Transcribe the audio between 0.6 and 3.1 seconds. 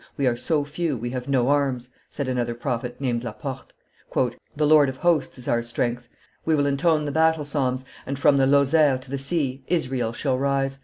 few; we have no arms!" said another prophet,